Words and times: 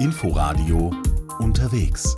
Inforadio 0.00 0.92
unterwegs. 1.40 2.14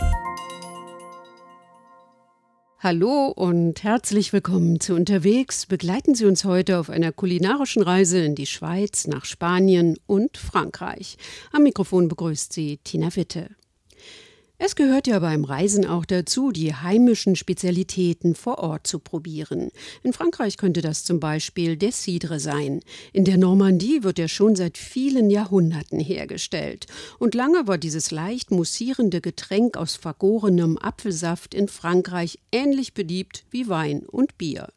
Hallo 2.77 3.33
und 3.35 3.83
herzlich 3.83 4.33
willkommen 4.33 4.79
zu 4.79 4.93
Unterwegs. 4.93 5.65
Begleiten 5.65 6.13
Sie 6.13 6.25
uns 6.25 6.45
heute 6.45 6.77
auf 6.77 6.91
einer 6.91 7.11
kulinarischen 7.11 7.81
Reise 7.81 8.19
in 8.23 8.35
die 8.35 8.45
Schweiz, 8.45 9.07
nach 9.07 9.25
Spanien 9.25 9.97
und 10.05 10.37
Frankreich. 10.37 11.17
Am 11.51 11.63
Mikrofon 11.63 12.07
begrüßt 12.07 12.53
Sie 12.53 12.77
Tina 12.83 13.15
Witte. 13.15 13.49
Es 14.63 14.75
gehört 14.75 15.07
ja 15.07 15.17
beim 15.17 15.43
Reisen 15.43 15.87
auch 15.87 16.05
dazu, 16.05 16.51
die 16.51 16.75
heimischen 16.75 17.35
Spezialitäten 17.35 18.35
vor 18.35 18.59
Ort 18.59 18.85
zu 18.85 18.99
probieren. 18.99 19.71
In 20.03 20.13
Frankreich 20.13 20.55
könnte 20.57 20.81
das 20.81 21.03
zum 21.03 21.19
Beispiel 21.19 21.77
der 21.77 21.91
Cidre 21.91 22.39
sein. 22.39 22.81
In 23.11 23.25
der 23.25 23.39
Normandie 23.39 24.03
wird 24.03 24.19
er 24.19 24.27
schon 24.27 24.55
seit 24.55 24.77
vielen 24.77 25.31
Jahrhunderten 25.31 25.99
hergestellt. 25.99 26.85
Und 27.17 27.33
lange 27.33 27.65
war 27.65 27.79
dieses 27.79 28.11
leicht 28.11 28.51
mussierende 28.51 29.19
Getränk 29.19 29.77
aus 29.77 29.95
vergorenem 29.95 30.77
Apfelsaft 30.77 31.55
in 31.55 31.67
Frankreich 31.67 32.37
ähnlich 32.51 32.93
beliebt 32.93 33.45
wie 33.49 33.67
Wein 33.67 34.03
und 34.05 34.37
Bier. 34.37 34.67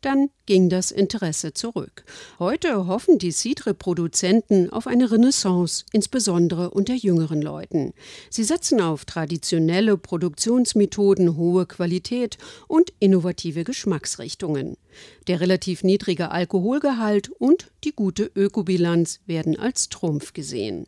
Dann 0.00 0.30
ging 0.46 0.68
das 0.68 0.90
Interesse 0.90 1.52
zurück. 1.54 2.04
Heute 2.38 2.86
hoffen 2.86 3.18
die 3.18 3.32
Cidre-Produzenten 3.32 4.70
auf 4.70 4.86
eine 4.86 5.10
Renaissance, 5.10 5.84
insbesondere 5.92 6.70
unter 6.70 6.94
jüngeren 6.94 7.40
Leuten. 7.40 7.94
Sie 8.30 8.44
setzen 8.44 8.80
auf 8.80 9.04
traditionelle 9.04 9.96
Produktionsmethoden, 9.96 11.36
hohe 11.36 11.66
Qualität 11.66 12.38
und 12.68 12.92
innovative 12.98 13.64
Geschmacksrichtungen. 13.64 14.76
Der 15.26 15.40
relativ 15.40 15.84
niedrige 15.84 16.30
Alkoholgehalt 16.30 17.30
und 17.30 17.70
die 17.84 17.92
gute 17.92 18.30
Ökobilanz 18.34 19.20
werden 19.26 19.58
als 19.58 19.88
Trumpf 19.88 20.32
gesehen. 20.32 20.86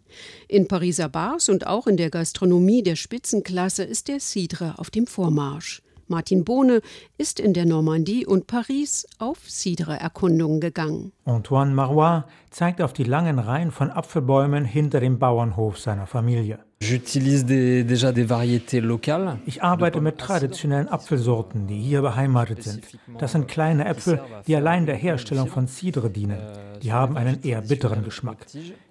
In 0.48 0.68
Pariser 0.68 1.08
Bars 1.08 1.48
und 1.48 1.66
auch 1.66 1.86
in 1.86 1.96
der 1.96 2.10
Gastronomie 2.10 2.82
der 2.82 2.96
Spitzenklasse 2.96 3.84
ist 3.84 4.08
der 4.08 4.20
Cidre 4.20 4.74
auf 4.78 4.90
dem 4.90 5.06
Vormarsch. 5.06 5.82
Martin 6.08 6.44
Bohne 6.44 6.80
ist 7.18 7.40
in 7.40 7.54
der 7.54 7.66
Normandie 7.66 8.26
und 8.26 8.46
Paris 8.46 9.06
auf 9.18 9.38
Cidre-Erkundungen 9.48 10.60
gegangen. 10.60 11.12
Antoine 11.24 11.74
Marois 11.74 12.24
zeigt 12.50 12.80
auf 12.82 12.92
die 12.92 13.04
langen 13.04 13.38
Reihen 13.38 13.70
von 13.70 13.90
Apfelbäumen 13.90 14.64
hinter 14.64 15.00
dem 15.00 15.18
Bauernhof 15.18 15.78
seiner 15.78 16.06
Familie. 16.06 16.58
Ich 19.46 19.62
arbeite 19.62 20.00
mit 20.00 20.18
traditionellen 20.18 20.88
Apfelsorten, 20.88 21.66
die 21.66 21.80
hier 21.80 22.02
beheimatet 22.02 22.62
sind. 22.62 22.84
Das 23.18 23.32
sind 23.32 23.48
kleine 23.48 23.86
Äpfel, 23.86 24.20
die 24.46 24.56
allein 24.56 24.86
der 24.86 24.96
Herstellung 24.96 25.48
von 25.48 25.66
Cidre 25.66 26.10
dienen. 26.10 26.38
Die 26.82 26.92
haben 26.92 27.16
einen 27.16 27.42
eher 27.42 27.62
bitteren 27.62 28.04
Geschmack. 28.04 28.46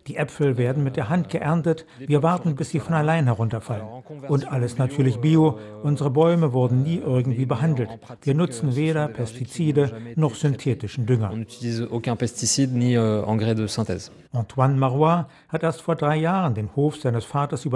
Die 0.07 0.15
Äpfel 0.15 0.57
werden 0.57 0.83
mit 0.83 0.95
der 0.95 1.09
Hand 1.09 1.29
geerntet. 1.29 1.85
Wir 1.99 2.23
warten, 2.23 2.55
bis 2.55 2.71
sie 2.71 2.79
von 2.79 2.95
allein 2.95 3.25
herunterfallen. 3.25 3.85
Und 4.27 4.51
alles 4.51 4.77
natürlich 4.77 5.19
bio. 5.19 5.59
Unsere 5.83 6.09
Bäume 6.09 6.53
wurden 6.53 6.81
nie 6.81 6.97
irgendwie 6.97 7.45
behandelt. 7.45 7.89
Wir 8.21 8.33
nutzen 8.33 8.75
weder 8.75 9.07
Pestizide 9.09 9.91
noch 10.15 10.35
synthetischen 10.35 11.05
Dünger. 11.05 11.31
Antoine 14.31 14.75
Marois 14.75 15.25
hat 15.49 15.61
erst 15.61 15.81
vor 15.81 15.95
drei 15.95 16.15
Jahren 16.15 16.55
den 16.55 16.75
Hof 16.75 16.95
seines 16.95 17.23
Vaters 17.23 17.65
übernommen 17.65 17.72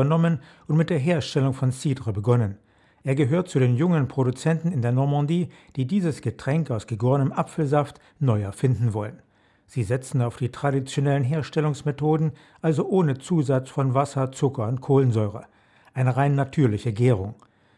und 0.68 0.78
mit 0.78 0.90
der 0.90 1.00
Herstellung 1.00 1.54
von 1.54 1.72
Cidre 1.72 2.14
begonnen. 2.14 2.58
Er 3.04 3.16
gehört 3.16 3.48
zu 3.48 3.60
den 3.60 3.76
jungen 3.76 4.08
Produzenten 4.08 4.72
in 4.72 4.82
der 4.82 4.92
Normandie, 4.92 5.50
die 5.76 5.86
dieses 5.86 6.22
Getränk 6.22 6.72
aus 6.72 6.88
gegorenem 6.88 7.32
Apfelsaft 7.32 8.00
neu 8.20 8.42
erfinden 8.42 8.94
wollen. 8.94 9.22
Sie 9.66 9.84
setzen 9.84 10.22
auf 10.22 10.38
die 10.38 10.50
traditionellen 10.50 11.24
Herstellungsmethoden, 11.24 12.32
also 12.62 12.88
ohne 12.88 13.18
Zusatz 13.18 13.70
von 13.70 13.94
Wasser, 13.94 14.32
Zucker 14.32 14.68
und 14.68 14.82
Kohlensäure. 14.82 15.46
Eine 15.94 16.16
rein 16.16 16.36
natürliche 16.36 16.94
Gärung. 16.94 17.36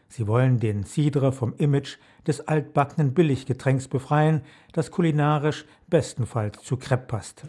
Sie 0.08 0.26
wollen 0.26 0.58
den 0.58 0.84
Cidre 0.84 1.32
vom 1.32 1.54
Image 1.58 1.98
des 2.26 2.46
altbackenen 2.46 3.14
Billiggetränks 3.14 3.88
befreien, 3.88 4.42
das 4.72 4.90
kulinarisch 4.90 5.64
bestenfalls 5.88 6.62
zu 6.62 6.76
Crepe 6.76 7.06
passt. 7.06 7.42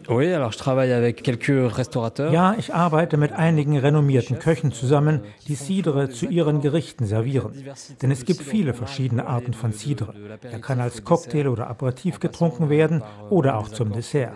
Ja, 2.31 2.55
ich 2.57 2.73
arbeite 2.73 3.17
mit 3.17 3.31
einigen 3.31 3.77
renommierten 3.77 4.39
Köchen 4.39 4.71
zusammen, 4.71 5.21
die 5.47 5.55
Cidre 5.55 6.09
zu 6.09 6.25
ihren 6.25 6.61
Gerichten 6.61 7.05
servieren. 7.05 7.53
Denn 8.01 8.09
es 8.09 8.25
gibt 8.25 8.41
viele 8.41 8.73
verschiedene 8.73 9.27
Arten 9.27 9.53
von 9.53 9.73
Cidre. 9.73 10.15
Er 10.41 10.59
kann 10.59 10.79
als 10.79 11.03
Cocktail 11.03 11.47
oder 11.47 11.67
Aperitif 11.67 12.19
getrunken 12.19 12.69
werden 12.69 13.03
oder 13.29 13.57
auch 13.57 13.69
zum 13.69 13.91
Dessert. 13.91 14.33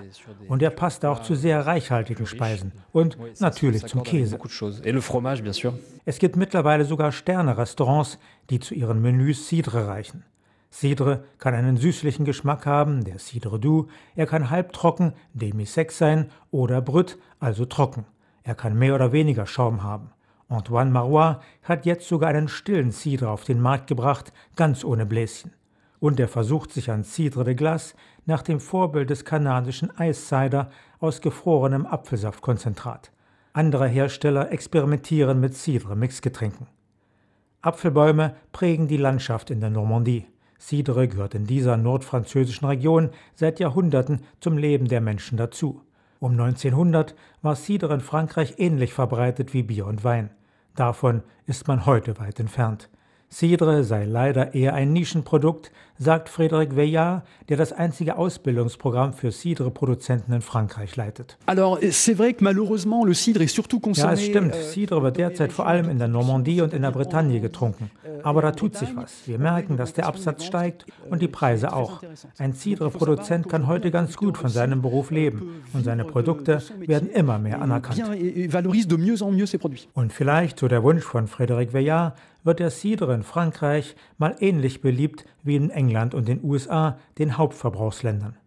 Und 0.47 0.61
er 0.61 0.69
passt 0.69 1.03
auch 1.03 1.23
zu 1.23 1.33
sehr 1.33 1.65
reichhaltigen 1.65 2.27
Speisen 2.27 2.71
und 2.91 3.17
natürlich 3.39 3.85
zum 3.87 4.03
Käse. 4.03 4.37
Es 6.05 6.19
gibt 6.19 6.35
mittlerweile 6.35 6.85
sogar 6.85 7.11
Sterne-Restaurants, 7.11 8.19
die 8.51 8.59
zu 8.59 8.75
ihren 8.75 9.01
Menüs 9.01 9.47
Cidre 9.47 9.87
reichen. 9.87 10.23
Cidre 10.75 11.23
kann 11.37 11.53
einen 11.53 11.77
süßlichen 11.77 12.25
Geschmack 12.25 12.65
haben, 12.65 13.05
der 13.05 13.17
Cidre 13.17 13.61
Doux, 13.61 13.87
er 14.13 14.25
kann 14.25 14.49
halbtrocken, 14.49 15.13
demi-sec 15.33 15.89
sein 15.89 16.29
oder 16.51 16.81
brüt, 16.81 17.17
also 17.39 17.63
trocken. 17.63 18.03
Er 18.43 18.55
kann 18.55 18.77
mehr 18.77 18.93
oder 18.93 19.13
weniger 19.13 19.45
Schaum 19.45 19.83
haben. 19.83 20.11
Antoine 20.49 20.91
Marois 20.91 21.37
hat 21.63 21.85
jetzt 21.85 22.09
sogar 22.09 22.31
einen 22.31 22.49
stillen 22.49 22.91
Cidre 22.91 23.29
auf 23.29 23.45
den 23.45 23.61
Markt 23.61 23.87
gebracht, 23.87 24.33
ganz 24.57 24.83
ohne 24.83 25.05
Bläschen. 25.05 25.53
Und 26.01 26.19
er 26.19 26.27
versucht 26.27 26.73
sich 26.73 26.91
an 26.91 27.05
Cidre 27.05 27.45
de 27.45 27.55
Glace 27.55 27.95
nach 28.25 28.41
dem 28.41 28.59
Vorbild 28.59 29.09
des 29.09 29.23
kanadischen 29.23 29.93
Ice 29.97 30.27
Cider 30.27 30.69
aus 30.99 31.21
gefrorenem 31.21 31.85
Apfelsaftkonzentrat. 31.85 33.13
Andere 33.53 33.87
Hersteller 33.87 34.51
experimentieren 34.51 35.39
mit 35.39 35.55
Cidre-Mixgetränken. 35.55 36.67
Apfelbäume 37.61 38.35
prägen 38.51 38.89
die 38.89 38.97
Landschaft 38.97 39.49
in 39.51 39.61
der 39.61 39.69
Normandie. 39.69 40.27
Cidre 40.59 41.07
gehört 41.07 41.35
in 41.35 41.45
dieser 41.45 41.77
nordfranzösischen 41.77 42.67
Region 42.67 43.09
seit 43.35 43.59
Jahrhunderten 43.59 44.21
zum 44.39 44.57
Leben 44.57 44.87
der 44.87 45.01
Menschen 45.01 45.37
dazu. 45.37 45.81
Um 46.19 46.31
1900 46.31 47.15
war 47.41 47.55
Cidre 47.55 47.93
in 47.93 48.01
Frankreich 48.01 48.55
ähnlich 48.57 48.93
verbreitet 48.93 49.53
wie 49.53 49.63
Bier 49.63 49.85
und 49.85 50.03
Wein. 50.03 50.29
Davon 50.75 51.23
ist 51.45 51.67
man 51.67 51.85
heute 51.85 52.17
weit 52.19 52.39
entfernt. 52.39 52.89
Cidre 53.35 53.83
sei 53.83 54.05
leider 54.05 54.53
eher 54.53 54.73
ein 54.75 54.93
Nischenprodukt, 54.93 55.69
sagt 55.99 56.29
Frédéric 56.29 56.77
Veillard, 56.77 57.23
der 57.49 57.57
das 57.57 57.73
einzige 57.73 58.17
Ausbildungsprogramm 58.17 59.11
für 59.11 59.29
Cidre-Produzenten 59.29 60.31
in 60.31 60.41
Frankreich 60.41 60.95
leitet. 60.95 61.37
Alors, 61.45 61.77
c'est 61.81 62.17
vrai 62.17 62.31
que 62.33 62.41
malheureusement 62.45 63.03
le 63.03 63.13
cidre 63.13 63.41
est 63.41 63.53
surtout 63.53 63.81
consommé. 63.81 64.07
Ja, 64.07 64.13
es 64.13 64.25
stimmt. 64.25 64.55
Euh, 64.55 64.71
Cidre 64.71 65.03
wird 65.03 65.17
derzeit 65.17 65.51
vor 65.51 65.67
allem 65.67 65.89
in 65.89 65.99
der 65.99 66.07
Normandie 66.07 66.61
und 66.61 66.73
in 66.73 66.83
der 66.83 66.91
Bretagne 66.91 67.41
getrunken. 67.41 67.91
Aber 68.23 68.41
da 68.41 68.51
tut 68.51 68.77
sich 68.77 68.95
was. 68.95 69.27
Wir 69.27 69.37
merken, 69.37 69.75
dass 69.75 69.91
der 69.91 70.07
Absatz 70.07 70.45
steigt 70.45 70.85
und 71.09 71.21
die 71.21 71.27
Preise 71.27 71.73
auch. 71.73 72.01
Ein 72.37 72.53
Cidre-Produzent 72.53 73.49
kann 73.49 73.67
heute 73.67 73.91
ganz 73.91 74.15
gut 74.15 74.37
von 74.37 74.49
seinem 74.49 74.81
Beruf 74.81 75.11
leben 75.11 75.61
und 75.73 75.83
seine 75.83 76.05
Produkte 76.05 76.61
werden 76.79 77.09
immer 77.09 77.37
mehr 77.37 77.61
anerkannt. 77.61 78.01
Und 79.93 80.13
vielleicht, 80.13 80.59
so 80.59 80.67
der 80.69 80.83
Wunsch 80.83 81.03
von 81.03 81.27
Frédéric 81.27 81.73
Veillard, 81.73 82.13
wird 82.45 82.59
der 82.59 82.71
Cidre 82.71 83.13
in 83.13 83.23
Frankreich 83.23 83.95
mal 84.17 84.35
ähnlich 84.39 84.79
beliebt 84.79 85.25
wie 85.43 85.57
in 85.57 85.69
England 85.69 86.13
und 86.13 86.29
den 86.29 86.41
USA, 86.43 86.97
den 87.17 87.37
Hauptverbrauchsländern. 87.37 88.37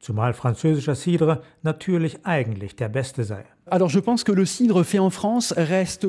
Zumal 0.00 0.34
französischer 0.34 0.96
Cidre 0.96 1.40
natürlich 1.62 2.26
eigentlich 2.26 2.76
der 2.76 2.90
beste 2.90 3.24
sei. 3.24 3.46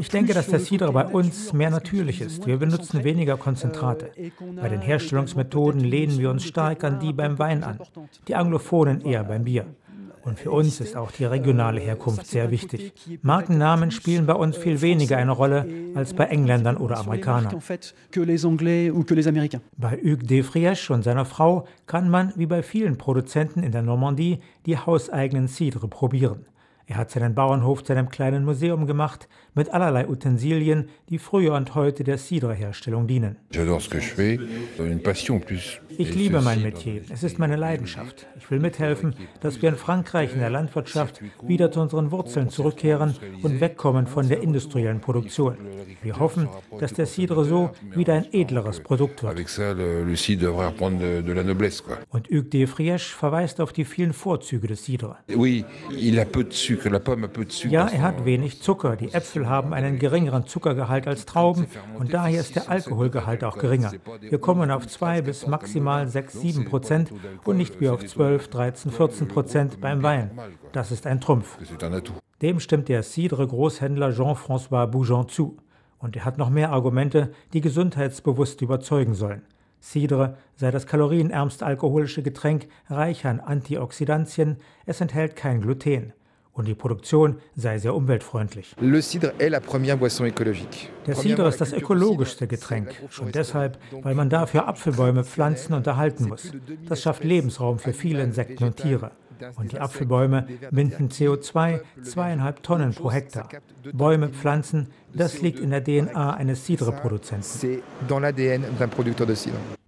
Ich 0.01 0.09
denke, 0.09 0.33
dass 0.33 0.47
der 0.47 0.59
Cidre 0.59 0.91
bei 0.91 1.05
uns 1.05 1.53
mehr 1.53 1.69
natürlich 1.69 2.19
ist. 2.19 2.45
Wir 2.45 2.57
benutzen 2.57 3.05
weniger 3.05 3.37
Konzentrate. 3.37 4.11
Bei 4.57 4.67
den 4.67 4.81
Herstellungsmethoden 4.81 5.79
lehnen 5.79 6.19
wir 6.19 6.29
uns 6.29 6.43
stark 6.43 6.83
an 6.83 6.99
die 6.99 7.13
beim 7.13 7.39
Wein 7.39 7.63
an, 7.63 7.79
die 8.27 8.35
Anglophonen 8.35 8.99
eher 8.99 9.23
beim 9.23 9.45
Bier. 9.45 9.65
Und 10.25 10.39
für 10.39 10.49
uns 10.49 10.81
ist 10.81 10.97
auch 10.97 11.11
die 11.11 11.25
regionale 11.25 11.79
Herkunft 11.79 12.25
sehr 12.25 12.49
wichtig. 12.49 12.93
Markennamen 13.21 13.91
spielen 13.91 14.25
bei 14.25 14.33
uns 14.33 14.57
viel 14.57 14.81
weniger 14.81 15.17
eine 15.17 15.31
Rolle 15.31 15.67
als 15.93 16.15
bei 16.15 16.25
Engländern 16.25 16.77
oder 16.77 16.97
Amerikanern. 16.97 17.61
Bei 19.77 19.97
Hugues 19.97 20.27
de 20.27 20.41
Frièche 20.41 20.93
und 20.93 21.03
seiner 21.03 21.25
Frau 21.25 21.67
kann 21.85 22.09
man, 22.09 22.33
wie 22.35 22.47
bei 22.47 22.63
vielen 22.63 22.97
Produzenten 22.97 23.61
in 23.61 23.71
der 23.71 23.83
Normandie, 23.83 24.39
die 24.65 24.77
hauseigenen 24.77 25.47
Cidre 25.47 25.87
probieren. 25.87 26.47
Er 26.87 26.97
hat 26.97 27.11
seinen 27.11 27.35
Bauernhof 27.35 27.83
zu 27.83 27.93
einem 27.93 28.09
kleinen 28.09 28.45
Museum 28.45 28.87
gemacht, 28.87 29.27
mit 29.55 29.73
allerlei 29.73 30.07
Utensilien, 30.07 30.89
die 31.09 31.17
früher 31.17 31.53
und 31.53 31.73
heute 31.75 32.03
der 32.03 32.17
Cidre-Herstellung 32.17 33.07
dienen. 33.07 33.37
Ich 35.97 36.13
liebe 36.13 36.41
mein 36.41 36.61
Metier. 36.61 37.01
Es 37.09 37.23
ist 37.23 37.39
meine 37.39 37.55
Leidenschaft. 37.55 38.27
Ich 38.37 38.51
will 38.51 38.59
mithelfen, 38.59 39.15
dass 39.39 39.61
wir 39.61 39.69
in 39.69 39.75
Frankreich 39.75 40.33
in 40.33 40.39
der 40.39 40.49
Landwirtschaft 40.49 41.21
wieder 41.41 41.71
zu 41.71 41.79
unseren 41.79 42.11
Wurzeln 42.11 42.49
zurückkehren 42.49 43.15
und 43.41 43.61
wegkommen 43.61 44.07
von 44.07 44.27
der 44.27 44.41
industriellen 44.41 44.99
Produktion. 44.99 45.57
Wir 46.01 46.19
hoffen, 46.19 46.49
dass 46.79 46.93
der 46.93 47.05
Cidre 47.05 47.45
so 47.45 47.71
wieder 47.93 48.13
ein 48.13 48.25
edleres 48.33 48.81
Produkt 48.81 49.23
wird. 49.23 49.39
Und 52.09 52.27
Hugues 52.29 52.49
de 52.49 52.65
Frièche 52.67 53.15
verweist 53.15 53.61
auf 53.61 53.71
die 53.71 53.85
vielen 53.85 54.13
Vorzüge 54.13 54.67
des 54.67 54.83
Cidre. 54.83 55.17
Ja, 57.69 57.87
er 57.87 58.01
hat 58.01 58.25
wenig 58.25 58.61
Zucker. 58.61 58.95
Die 58.95 59.13
Äpfel 59.13 59.44
haben 59.47 59.73
einen 59.73 59.99
geringeren 59.99 60.45
Zuckergehalt 60.45 61.07
als 61.07 61.25
Trauben 61.25 61.67
und 61.97 62.13
daher 62.13 62.41
ist 62.41 62.55
der 62.55 62.69
Alkoholgehalt 62.69 63.43
auch 63.43 63.57
geringer. 63.57 63.91
Wir 64.21 64.39
kommen 64.39 64.71
auf 64.71 64.87
2 64.87 65.21
bis 65.21 65.47
maximal 65.47 66.07
6, 66.07 66.33
7 66.41 66.65
Prozent 66.65 67.11
und 67.43 67.57
nicht 67.57 67.79
wie 67.81 67.89
auf 67.89 68.05
12, 68.05 68.49
13, 68.49 68.91
14 68.91 69.27
Prozent 69.27 69.81
beim 69.81 70.03
Wein. 70.03 70.31
Das 70.71 70.91
ist 70.91 71.07
ein 71.07 71.21
Trumpf. 71.21 71.57
Dem 72.41 72.59
stimmt 72.59 72.89
der 72.89 73.03
Cidre-Großhändler 73.03 74.11
Jean-François 74.11 74.87
Bougeon 74.87 75.29
zu. 75.29 75.57
Und 75.99 76.15
er 76.15 76.25
hat 76.25 76.37
noch 76.37 76.49
mehr 76.49 76.71
Argumente, 76.71 77.31
die 77.53 77.61
gesundheitsbewusst 77.61 78.61
überzeugen 78.61 79.15
sollen. 79.15 79.43
Cidre 79.79 80.37
sei 80.55 80.71
das 80.71 80.87
kalorienärmste 80.87 81.65
alkoholische 81.65 82.23
Getränk, 82.23 82.67
reich 82.89 83.25
an 83.25 83.39
Antioxidantien, 83.39 84.57
es 84.85 84.99
enthält 84.99 85.35
kein 85.35 85.61
Gluten 85.61 86.13
und 86.55 86.67
die 86.67 86.73
Produktion 86.73 87.35
sei 87.55 87.77
sehr 87.77 87.93
umweltfreundlich. 87.93 88.75
Der 91.05 91.15
Cidre 91.15 91.49
ist 91.49 91.61
das 91.61 91.73
ökologischste 91.73 92.47
Getränk, 92.47 92.95
schon 93.09 93.31
deshalb, 93.31 93.77
weil 94.01 94.15
man 94.15 94.29
dafür 94.29 94.67
Apfelbäume 94.67 95.23
pflanzen 95.23 95.73
und 95.73 95.85
erhalten 95.85 96.29
muss. 96.29 96.51
Das 96.87 97.01
schafft 97.01 97.23
Lebensraum 97.23 97.77
für 97.77 97.93
viele 97.93 98.23
Insekten 98.23 98.63
und 98.63 98.77
Tiere. 98.77 99.11
Und 99.57 99.73
die 99.73 99.79
Apfelbäume 99.81 100.47
binden 100.71 101.09
CO2 101.09 101.81
zweieinhalb 102.01 102.63
Tonnen 102.63 102.93
pro 102.93 103.11
Hektar. 103.11 103.49
Bäume 103.91 104.29
pflanzen, 104.29 104.87
das 105.13 105.41
liegt 105.41 105.59
in 105.59 105.71
der 105.71 105.83
DNA 105.83 106.35
eines 106.35 106.65
Cidre-Produzenten. 106.65 107.81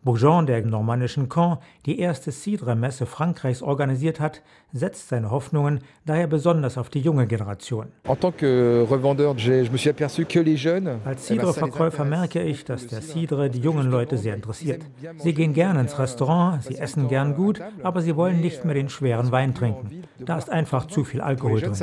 Bourgeon, 0.03 0.45
der 0.45 0.65
normannischen 0.65 1.27
Caen, 1.27 1.57
die 1.85 1.99
erste 1.99 2.31
Cidre-Messe 2.31 3.05
Frankreichs 3.05 3.61
organisiert 3.61 4.19
hat, 4.19 4.41
setzt 4.71 5.09
seine 5.09 5.31
Hoffnungen 5.31 5.81
daher 6.05 6.27
besonders 6.27 6.77
auf 6.77 6.89
die 6.89 7.01
junge 7.01 7.27
Generation. 7.27 7.87
Als 8.07 8.21
Cidre-Verkäufer 11.27 12.05
merke 12.05 12.41
ich, 12.41 12.63
dass 12.63 12.87
der 12.87 13.01
Cidre 13.01 13.49
die 13.49 13.59
jungen 13.59 13.89
Leute 13.89 14.17
sehr 14.17 14.35
interessiert. 14.35 14.83
Sie 15.17 15.33
gehen 15.33 15.53
gern 15.53 15.77
ins 15.77 15.99
Restaurant, 15.99 16.63
sie 16.63 16.77
essen 16.77 17.07
gern 17.09 17.35
gut, 17.35 17.59
aber 17.83 18.01
sie 18.01 18.15
wollen 18.15 18.39
nicht 18.39 18.63
mehr 18.65 18.75
den 18.75 18.89
schweren 18.89 19.31
Wein 19.31 19.55
trinken. 19.55 20.03
Da 20.19 20.37
ist 20.37 20.49
einfach 20.49 20.85
zu 20.85 21.03
viel 21.03 21.21
Alkohol 21.21 21.59
drin. 21.59 21.73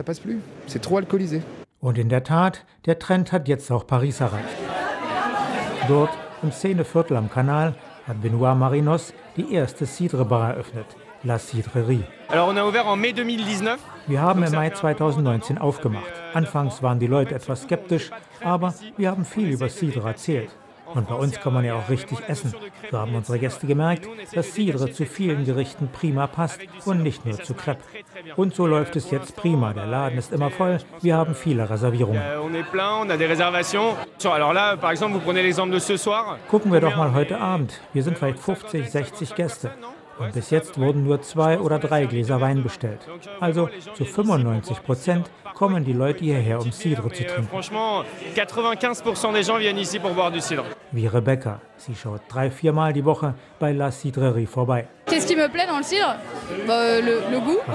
Und 1.81 1.99
in 1.99 2.09
der 2.09 2.25
Tat, 2.25 2.65
der 2.87 2.99
Trend 2.99 3.33
hat 3.33 3.49
jetzt 3.49 3.71
auch 3.71 3.87
Paris 3.87 4.21
erreicht. 4.21 4.49
Dort, 5.89 6.11
im 6.43 6.51
Szeneviertel 6.51 7.17
am 7.19 7.29
Kanal, 7.29 7.75
hat 8.07 8.21
Benoit 8.23 8.57
Marinos 8.57 9.13
die 9.37 9.53
erste 9.53 9.87
Cidre-Bar 9.87 10.51
eröffnet, 10.51 10.87
La 11.23 11.39
Cidrerie. 11.39 12.05
Wir 14.07 14.21
haben 14.21 14.43
im 14.43 14.53
Mai 14.53 14.71
2019 14.71 15.59
aufgemacht. 15.59 16.13
Anfangs 16.35 16.83
waren 16.83 16.99
die 16.99 17.07
Leute 17.07 17.35
etwas 17.35 17.63
skeptisch, 17.63 18.11
aber 18.43 18.75
wir 18.97 19.11
haben 19.11 19.25
viel 19.25 19.51
über 19.51 19.69
Cidre 19.69 20.09
erzählt. 20.09 20.51
Und 20.95 21.09
bei 21.09 21.15
uns 21.15 21.41
kann 21.41 21.53
man 21.53 21.65
ja 21.65 21.75
auch 21.75 21.89
richtig 21.89 22.19
essen. 22.29 22.55
So 22.91 22.99
haben 22.99 23.15
unsere 23.15 23.39
Gäste 23.39 23.67
gemerkt, 23.67 24.09
dass 24.33 24.55
Cidre 24.55 24.91
zu 24.93 25.07
vielen 25.07 25.45
Gerichten 25.45 25.89
prima 25.89 26.27
passt 26.27 26.61
und 26.85 27.03
nicht 27.03 27.27
nur 27.27 27.41
zu 27.41 27.55
Crepe. 27.55 27.83
Und 28.37 28.55
so 28.55 28.67
läuft 28.67 28.97
es 28.97 29.11
jetzt 29.11 29.37
prima. 29.37 29.73
Der 29.73 29.87
Laden 29.87 30.19
ist 30.19 30.33
immer 30.33 30.51
voll. 30.51 30.79
Wir 31.01 31.17
haben 31.17 31.35
viele 31.35 31.69
Reservierungen. 31.69 32.23
Gucken 36.49 36.73
wir 36.73 36.81
doch 36.81 36.97
mal 36.97 37.13
heute 37.13 37.41
Abend. 37.41 37.81
Wir 37.93 38.03
sind 38.03 38.19
vielleicht 38.19 38.39
50, 38.39 38.91
60 38.91 39.35
Gäste. 39.35 39.73
Und 40.19 40.33
bis 40.33 40.51
jetzt 40.51 40.79
wurden 40.79 41.05
nur 41.05 41.23
zwei 41.23 41.59
oder 41.59 41.79
drei 41.79 42.07
Gläser 42.07 42.41
Wein 42.41 42.63
bestellt. 42.63 43.01
Also 43.41 43.69
zu 43.95 44.05
95 44.05 44.83
Prozent 44.85 45.31
kommen 45.55 45.85
die 45.85 45.93
Leute 45.93 46.21
hierher, 46.21 46.61
um 46.61 46.71
Cidre 46.71 47.11
zu 47.11 47.25
trinken. 47.25 47.49
Wie 50.95 51.07
Rebecca. 51.09 51.61
Sie 51.77 51.97
schaut 51.97 52.21
drei, 52.29 52.53
viermal 52.53 52.93
die 52.93 53.05
Woche 53.05 53.35
bei 53.59 53.73
La 53.73 53.91
Cidrerie 53.91 54.47
vorbei. 54.47 54.87
Was 55.07 55.29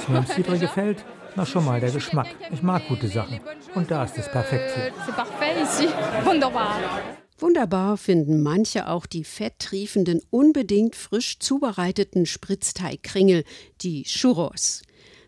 mir 0.07 0.19
am 0.19 0.25
Cidre 0.36 0.57
gefällt? 0.57 1.04
Na 1.36 1.45
schon 1.45 1.66
mal 1.66 1.81
der 1.81 1.92
Geschmack. 1.92 2.27
Ich 2.50 2.63
mag 2.63 2.88
gute 2.88 3.10
Sachen. 3.10 3.42
Und 3.75 3.92
da 3.92 4.06
ist 4.06 4.18
es 4.18 4.31
perfekt 4.31 4.71
hier. 4.74 4.94
Wunderbar 7.39 7.98
finden 7.98 8.42
manche 8.42 8.88
auch 8.88 9.06
die 9.06 9.25
fetttriefenden, 9.25 10.22
unbedingt 10.30 10.95
frisch 10.95 11.39
zubereiteten 11.39 12.25
Spritzteigkringel, 12.25 13.44
die 13.81 14.04
Churros. 14.04 14.83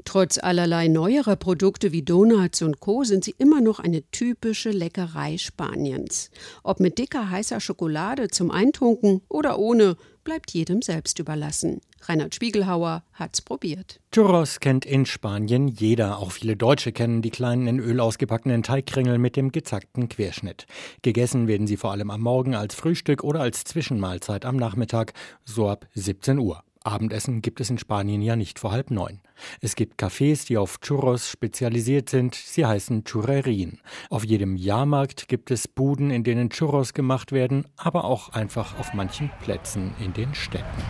Trotz 0.06 0.38
allerlei 0.38 0.88
neuerer 0.88 1.36
Produkte 1.36 1.92
wie 1.92 2.02
Donuts 2.02 2.62
und 2.62 2.80
Co. 2.80 3.04
sind 3.04 3.24
sie 3.24 3.36
immer 3.38 3.62
noch 3.62 3.80
eine 3.80 4.04
typische 4.12 4.72
Leckerei 4.72 5.38
Spaniens. 5.38 6.32
Ob 6.64 6.80
mit 6.80 6.98
dicker 6.98 7.30
heißer 7.30 7.60
Schokolade 7.60 8.30
zum 8.30 8.52
Eintunken 8.52 9.22
oder 9.30 9.60
ohne, 9.60 9.98
bleibt 10.24 10.52
jedem 10.52 10.82
selbst 10.82 11.20
überlassen. 11.20 11.82
Reinhard 12.04 12.34
Spiegelhauer 12.34 13.04
hat's 13.14 13.42
probiert. 13.42 14.00
Churros 14.12 14.60
kennt 14.60 14.86
in 14.86 15.06
Spanien 15.06 15.68
jeder. 15.68 16.18
Auch 16.18 16.32
viele 16.32 16.56
Deutsche 16.56 16.92
kennen 16.92 17.22
die 17.22 17.30
kleinen 17.30 17.68
in 17.68 17.80
Öl 17.80 18.00
ausgepackten 18.00 18.64
Teigkringel 18.64 19.18
mit 19.18 19.36
dem 19.36 19.52
gezackten 19.52 20.10
Querschnitt. 20.10 20.66
Gegessen 21.02 21.48
werden 21.48 21.68
sie 21.68 21.78
vor 21.78 21.92
allem 21.92 22.10
am 22.12 22.22
Morgen 22.22 22.56
als 22.56 22.76
Frühstück 22.76 23.24
oder 23.24 23.42
als 23.42 23.64
Zwischenmahlzeit 23.64 24.46
am 24.46 24.58
Nachmittag, 24.58 25.14
so 25.46 25.70
ab 25.70 25.88
17 25.94 26.40
Uhr. 26.40 26.64
Abendessen 26.84 27.44
gibt 27.44 27.62
es 27.62 27.70
in 27.70 27.78
Spanien 27.78 28.24
ja 28.24 28.36
nicht 28.36 28.58
vor 28.58 28.72
halb 28.72 28.90
neun. 28.90 29.20
Es 29.62 29.76
gibt 29.76 30.02
Cafés, 30.02 30.46
die 30.48 30.58
auf 30.58 30.80
Churros 30.80 31.30
spezialisiert 31.30 32.10
sind. 32.10 32.36
Sie 32.36 32.66
heißen 32.66 33.04
Churrerien. 33.04 33.80
Auf 34.10 34.24
jedem 34.24 34.56
Jahrmarkt 34.56 35.28
gibt 35.28 35.52
es 35.52 35.68
Buden, 35.68 36.12
in 36.12 36.24
denen 36.24 36.50
Churros 36.50 36.94
gemacht 36.94 37.32
werden, 37.32 37.66
aber 37.78 38.06
auch 38.06 38.30
einfach 38.30 38.80
auf 38.80 38.94
manchen 38.94 39.32
Plätzen 39.44 39.94
in 40.00 40.14
den 40.14 40.34
Städten. 40.34 40.84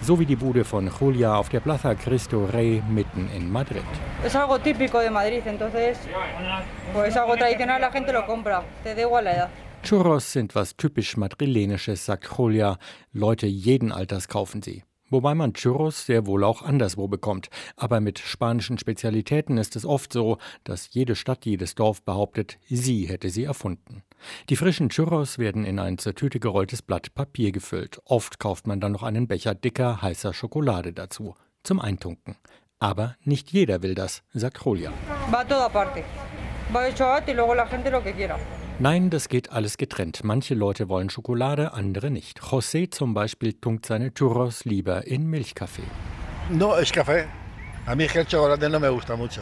So 0.00 0.18
wie 0.18 0.26
die 0.26 0.36
Bude 0.36 0.64
von 0.64 0.90
Julia 1.00 1.36
auf 1.36 1.48
der 1.48 1.60
Plaza 1.60 1.94
Cristo 1.94 2.46
Rey 2.46 2.82
mitten 2.88 3.28
in 3.36 3.50
Madrid. 3.50 3.82
Es 4.24 4.34
algo 4.36 4.58
típico 4.58 5.00
de 5.00 5.10
Madrid, 5.10 5.42
entonces 5.46 5.98
pues 6.94 7.16
algo 7.16 7.36
tradicional, 7.36 7.80
la 7.80 7.90
gente 7.90 8.12
lo 8.12 8.24
compra, 8.24 8.64
te 8.82 8.94
da 8.94 9.02
igual 9.02 9.24
la 9.24 9.32
edad. 9.34 9.50
Churros 9.82 10.32
sind 10.32 10.54
was 10.54 10.76
typisch 10.76 11.16
Madrilenisches, 11.16 12.06
sagt 12.06 12.26
Julia. 12.36 12.78
Leute 13.12 13.46
jeden 13.46 13.92
Alters 13.92 14.28
kaufen 14.28 14.62
sie. 14.62 14.82
Wobei 15.10 15.34
man 15.34 15.54
Churros 15.54 16.06
sehr 16.06 16.26
wohl 16.26 16.44
auch 16.44 16.62
anderswo 16.62 17.08
bekommt. 17.08 17.48
Aber 17.76 18.00
mit 18.00 18.18
spanischen 18.18 18.78
Spezialitäten 18.78 19.58
ist 19.58 19.76
es 19.76 19.84
oft 19.84 20.12
so, 20.12 20.38
dass 20.64 20.92
jede 20.92 21.16
Stadt, 21.16 21.46
jedes 21.46 21.74
Dorf 21.74 22.02
behauptet, 22.02 22.58
sie 22.68 23.08
hätte 23.08 23.30
sie 23.30 23.44
erfunden. 23.44 24.02
Die 24.48 24.56
frischen 24.56 24.88
Churros 24.90 25.38
werden 25.38 25.64
in 25.64 25.78
ein 25.78 25.98
zur 25.98 26.14
Tüte 26.14 26.40
gerolltes 26.40 26.82
Blatt 26.82 27.14
Papier 27.14 27.52
gefüllt. 27.52 28.00
Oft 28.04 28.38
kauft 28.38 28.66
man 28.66 28.80
dann 28.80 28.92
noch 28.92 29.02
einen 29.02 29.28
Becher 29.28 29.54
dicker, 29.54 30.02
heißer 30.02 30.34
Schokolade 30.34 30.92
dazu. 30.92 31.34
Zum 31.62 31.80
Eintunken. 31.80 32.36
Aber 32.78 33.16
nicht 33.24 33.50
jeder 33.50 33.82
will 33.82 33.94
das, 33.94 34.22
sagt 34.32 34.64
Julia. 34.64 34.92
Va 35.30 35.44
todo 35.44 35.62
aparte. 35.62 36.04
Va 36.72 36.86
hecho 36.86 37.04
y 37.26 37.34
luego 37.34 37.54
la 37.54 37.66
gente 37.66 37.90
lo 37.90 38.02
que 38.02 38.12
quiera. 38.12 38.38
Nein, 38.80 39.10
das 39.10 39.28
geht 39.28 39.50
alles 39.50 39.76
getrennt. 39.76 40.22
Manche 40.22 40.54
Leute 40.54 40.88
wollen 40.88 41.10
Schokolade, 41.10 41.72
andere 41.72 42.12
nicht. 42.12 42.38
José 42.38 42.88
zum 42.92 43.12
Beispiel 43.12 43.54
tunkt 43.54 43.86
seine 43.86 44.14
Churros 44.14 44.64
lieber 44.64 45.04
in 45.04 45.26
Milchkaffee. 45.26 45.82
No, 46.50 46.76
es 46.76 46.92
café. 46.92 47.26
A 47.86 47.96
mí 47.96 48.04
el 48.04 48.24
chocolate 48.24 48.68
no 48.68 48.78
me 48.78 48.88
gusta 48.88 49.16
mucho. 49.16 49.40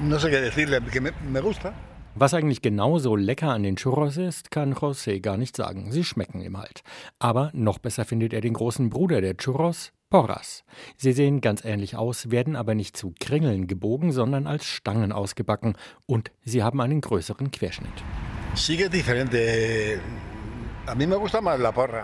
No 0.00 0.20
sé 0.20 0.30
qué 0.30 0.40
decirle, 0.40 0.80
que 0.82 1.00
me, 1.00 1.10
me 1.28 1.40
gusta. 1.40 1.74
Was 2.14 2.32
eigentlich 2.32 2.62
genauso 2.62 3.16
lecker 3.16 3.50
an 3.50 3.64
den 3.64 3.74
Churros 3.74 4.16
ist, 4.18 4.52
kann 4.52 4.72
José 4.74 5.20
gar 5.20 5.36
nicht 5.36 5.56
sagen. 5.56 5.90
Sie 5.90 6.04
schmecken 6.04 6.40
ihm 6.40 6.56
halt. 6.56 6.82
Aber 7.18 7.50
noch 7.54 7.78
besser 7.78 8.04
findet 8.04 8.32
er 8.32 8.40
den 8.40 8.54
großen 8.54 8.88
Bruder 8.88 9.20
der 9.20 9.36
Churros, 9.36 9.90
Porras. 10.08 10.64
Sie 10.96 11.12
sehen 11.12 11.40
ganz 11.40 11.64
ähnlich 11.64 11.96
aus, 11.96 12.30
werden 12.30 12.54
aber 12.54 12.74
nicht 12.74 12.96
zu 12.96 13.12
Kringeln 13.18 13.66
gebogen, 13.66 14.12
sondern 14.12 14.46
als 14.46 14.64
Stangen 14.64 15.10
ausgebacken 15.10 15.76
und 16.06 16.30
sie 16.44 16.62
haben 16.62 16.80
einen 16.80 17.00
größeren 17.00 17.50
Querschnitt. 17.50 17.92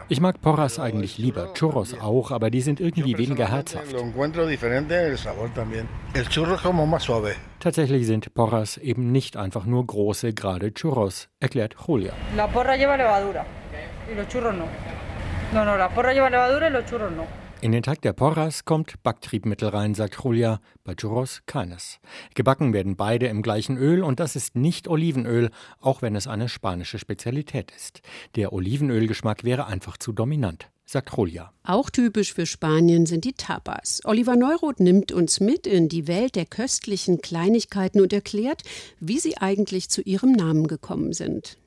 Ich 0.08 0.20
mag 0.20 0.40
Porras 0.40 0.78
eigentlich 0.80 1.16
lieber, 1.18 1.54
Churros 1.54 1.94
auch, 2.00 2.32
aber 2.32 2.50
die 2.50 2.60
sind 2.60 2.80
irgendwie 2.80 3.16
weniger 3.16 3.48
herzhaft. 3.48 3.94
Tatsächlich 7.60 8.06
sind 8.06 8.34
Porras 8.34 8.76
eben 8.78 9.12
nicht 9.12 9.36
einfach 9.36 9.64
nur 9.64 9.86
große, 9.86 10.34
gerade 10.34 10.74
Churros, 10.74 11.28
erklärt 11.38 11.76
Julia. 11.86 12.12
La 12.36 12.48
porra 12.48 12.74
lleva 12.74 12.96
levadura 12.96 13.46
y 14.10 14.16
los 14.16 14.26
churros 14.26 14.54
no. 14.54 14.66
No, 15.54 15.64
no, 15.64 15.76
la 15.76 15.88
porra 15.88 16.12
lleva 16.12 16.28
levadura 16.28 16.68
y 16.68 16.72
los 16.72 16.84
churros 16.86 17.12
no. 17.12 17.24
In 17.62 17.70
den 17.70 17.84
Teig 17.84 18.02
der 18.02 18.12
Porras 18.12 18.64
kommt 18.64 19.00
Backtriebmittel 19.04 19.68
rein, 19.68 19.94
sagt 19.94 20.18
Julia, 20.24 20.60
bei 20.82 20.96
Churros 20.96 21.42
keines. 21.46 22.00
Gebacken 22.34 22.72
werden 22.72 22.96
beide 22.96 23.28
im 23.28 23.40
gleichen 23.40 23.76
Öl 23.76 24.02
und 24.02 24.18
das 24.18 24.34
ist 24.34 24.56
nicht 24.56 24.88
Olivenöl, 24.88 25.48
auch 25.78 26.02
wenn 26.02 26.16
es 26.16 26.26
eine 26.26 26.48
spanische 26.48 26.98
Spezialität 26.98 27.70
ist. 27.70 28.00
Der 28.34 28.52
Olivenölgeschmack 28.52 29.44
wäre 29.44 29.66
einfach 29.66 29.96
zu 29.96 30.10
dominant. 30.10 30.72
sagt 30.86 31.16
Julia. 31.16 31.52
Auch 31.62 31.88
typisch 31.88 32.34
für 32.34 32.46
Spanien 32.46 33.06
sind 33.06 33.24
die 33.24 33.34
Tapas. 33.34 34.00
Oliver 34.02 34.34
Neuroth 34.34 34.80
nimmt 34.80 35.12
uns 35.12 35.38
mit 35.38 35.68
in 35.68 35.88
die 35.88 36.08
Welt 36.08 36.34
der 36.34 36.46
köstlichen 36.46 37.20
Kleinigkeiten 37.20 38.00
und 38.00 38.12
erklärt, 38.12 38.62
wie 38.98 39.20
sie 39.20 39.38
eigentlich 39.38 39.88
zu 39.88 40.02
ihrem 40.02 40.32
Namen 40.32 40.66
gekommen 40.66 41.12
sind. 41.12 41.58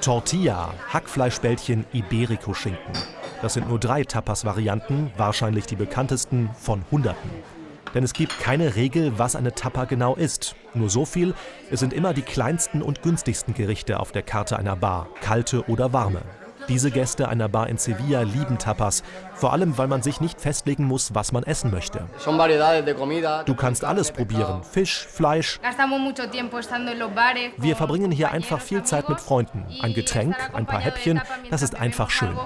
Tortilla, 0.00 0.72
Hackfleischbällchen, 0.88 1.84
Iberico-Schinken. 1.92 3.21
Das 3.42 3.54
sind 3.54 3.68
nur 3.68 3.80
drei 3.80 4.04
Tapas-Varianten, 4.04 5.10
wahrscheinlich 5.16 5.66
die 5.66 5.74
bekanntesten 5.74 6.48
von 6.54 6.84
Hunderten. 6.92 7.28
Denn 7.92 8.04
es 8.04 8.12
gibt 8.12 8.38
keine 8.38 8.76
Regel, 8.76 9.18
was 9.18 9.36
eine 9.36 9.52
Tapa 9.52 9.84
genau 9.84 10.14
ist. 10.14 10.54
Nur 10.74 10.88
so 10.88 11.04
viel, 11.04 11.34
es 11.70 11.80
sind 11.80 11.92
immer 11.92 12.14
die 12.14 12.22
kleinsten 12.22 12.82
und 12.82 13.02
günstigsten 13.02 13.52
Gerichte 13.52 13.98
auf 13.98 14.12
der 14.12 14.22
Karte 14.22 14.58
einer 14.58 14.76
Bar, 14.76 15.08
kalte 15.20 15.68
oder 15.68 15.92
warme. 15.92 16.22
Diese 16.68 16.90
Gäste 16.90 17.28
einer 17.28 17.48
Bar 17.48 17.68
in 17.68 17.78
Sevilla 17.78 18.22
lieben 18.22 18.58
Tapas, 18.58 19.02
vor 19.34 19.52
allem 19.52 19.76
weil 19.78 19.88
man 19.88 20.02
sich 20.02 20.20
nicht 20.20 20.40
festlegen 20.40 20.84
muss, 20.84 21.14
was 21.14 21.32
man 21.32 21.42
essen 21.42 21.70
möchte. 21.70 22.06
Du 23.46 23.54
kannst 23.54 23.84
alles 23.84 24.12
probieren, 24.12 24.62
Fisch, 24.62 25.06
Fleisch. 25.06 25.60
Wir 27.56 27.76
verbringen 27.76 28.10
hier 28.10 28.30
einfach 28.30 28.60
viel 28.60 28.82
Zeit 28.82 29.08
mit 29.08 29.20
Freunden. 29.20 29.64
Ein 29.82 29.94
Getränk, 29.94 30.36
ein 30.52 30.66
paar 30.66 30.80
Häppchen, 30.80 31.20
das 31.50 31.62
ist 31.62 31.74
einfach 31.74 32.10
schön. 32.10 32.36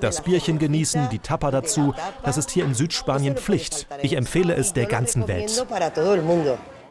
Das 0.00 0.20
Bierchen 0.22 0.58
genießen, 0.58 1.08
die 1.10 1.18
Tapa 1.18 1.50
dazu, 1.50 1.94
das 2.22 2.36
ist 2.36 2.50
hier 2.50 2.64
in 2.64 2.74
Südspanien 2.74 3.36
Pflicht. 3.36 3.86
Ich 4.02 4.14
empfehle 4.14 4.54
es 4.54 4.72
der 4.72 4.86
ganzen 4.86 5.28
Welt. 5.28 5.66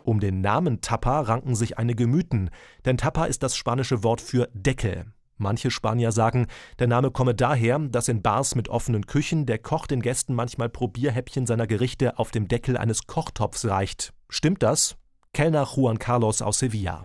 Um 0.05 0.19
den 0.19 0.39
Namen 0.39 0.81
Tapa 0.81 1.21
ranken 1.21 1.55
sich 1.55 1.79
einige 1.79 2.05
Mythen, 2.05 2.51
denn 2.85 2.95
Tapa 2.95 3.25
ist 3.25 3.41
das 3.41 3.55
spanische 3.55 4.03
Wort 4.03 4.21
für 4.21 4.47
Deckel. 4.53 5.07
Manche 5.37 5.71
Spanier 5.71 6.11
sagen, 6.11 6.45
der 6.77 6.85
Name 6.85 7.09
komme 7.09 7.33
daher, 7.33 7.79
dass 7.79 8.07
in 8.07 8.21
Bars 8.21 8.53
mit 8.53 8.69
offenen 8.69 9.07
Küchen 9.07 9.47
der 9.47 9.57
Koch 9.57 9.87
den 9.87 10.03
Gästen 10.03 10.35
manchmal 10.35 10.69
Probierhäppchen 10.69 11.47
seiner 11.47 11.65
Gerichte 11.65 12.19
auf 12.19 12.29
dem 12.29 12.47
Deckel 12.47 12.77
eines 12.77 13.07
Kochtopfs 13.07 13.65
reicht. 13.65 14.13
Stimmt 14.29 14.61
das? 14.61 14.95
Kellner 15.33 15.67
Juan 15.75 15.97
Carlos 15.97 16.43
aus 16.43 16.59
Sevilla. 16.59 17.03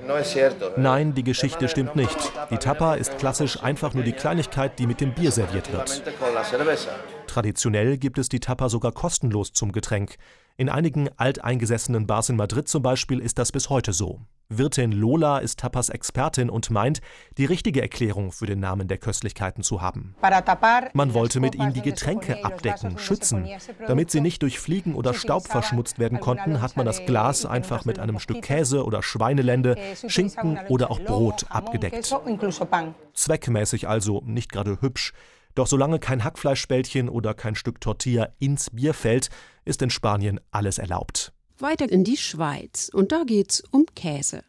Nein, 0.76 1.14
die 1.14 1.24
Geschichte 1.24 1.68
stimmt 1.68 1.96
nicht. 1.96 2.16
Die 2.50 2.58
Tapa 2.58 2.96
ist 2.96 3.16
klassisch 3.16 3.62
einfach 3.62 3.94
nur 3.94 4.04
die 4.04 4.12
Kleinigkeit, 4.12 4.78
die 4.78 4.86
mit 4.86 5.00
dem 5.00 5.14
Bier 5.14 5.32
serviert 5.32 5.72
wird. 5.72 6.02
Traditionell 7.26 7.96
gibt 7.96 8.18
es 8.18 8.28
die 8.28 8.40
Tapa 8.40 8.68
sogar 8.68 8.92
kostenlos 8.92 9.52
zum 9.52 9.72
Getränk. 9.72 10.16
In 10.60 10.68
einigen 10.68 11.08
alteingesessenen 11.16 12.06
Bars 12.06 12.28
in 12.28 12.36
Madrid 12.36 12.68
zum 12.68 12.82
Beispiel 12.82 13.18
ist 13.20 13.38
das 13.38 13.50
bis 13.50 13.70
heute 13.70 13.94
so. 13.94 14.20
Wirtin 14.50 14.92
Lola 14.92 15.38
ist 15.38 15.58
Tapas 15.58 15.88
Expertin 15.88 16.50
und 16.50 16.68
meint, 16.68 17.00
die 17.38 17.46
richtige 17.46 17.80
Erklärung 17.80 18.30
für 18.30 18.44
den 18.44 18.60
Namen 18.60 18.86
der 18.86 18.98
Köstlichkeiten 18.98 19.62
zu 19.62 19.80
haben. 19.80 20.14
Man 20.92 21.14
wollte 21.14 21.40
mit 21.40 21.54
ihnen 21.54 21.72
die 21.72 21.80
Getränke 21.80 22.44
abdecken, 22.44 22.98
schützen. 22.98 23.48
Damit 23.86 24.10
sie 24.10 24.20
nicht 24.20 24.42
durch 24.42 24.58
Fliegen 24.58 24.96
oder 24.96 25.14
Staub 25.14 25.46
verschmutzt 25.46 25.98
werden 25.98 26.20
konnten, 26.20 26.60
hat 26.60 26.76
man 26.76 26.84
das 26.84 27.06
Glas 27.06 27.46
einfach 27.46 27.86
mit 27.86 27.98
einem 27.98 28.18
Stück 28.18 28.42
Käse 28.42 28.84
oder 28.84 29.02
Schweinelende, 29.02 29.78
Schinken 30.08 30.58
oder 30.68 30.90
auch 30.90 31.00
Brot 31.00 31.46
abgedeckt. 31.48 32.14
Zweckmäßig 33.14 33.88
also, 33.88 34.22
nicht 34.26 34.52
gerade 34.52 34.82
hübsch. 34.82 35.14
Doch 35.54 35.66
solange 35.66 35.98
kein 35.98 36.24
Hackfleischbällchen 36.24 37.08
oder 37.08 37.34
kein 37.34 37.54
Stück 37.54 37.80
Tortilla 37.80 38.28
ins 38.38 38.70
Bier 38.70 38.94
fällt, 38.94 39.30
ist 39.64 39.82
in 39.82 39.90
Spanien 39.90 40.40
alles 40.50 40.78
erlaubt. 40.78 41.32
Weiter 41.58 41.90
in 41.90 42.04
die 42.04 42.16
Schweiz 42.16 42.90
und 42.92 43.12
da 43.12 43.24
geht's 43.24 43.62
um 43.70 43.86
Käse. 43.94 44.42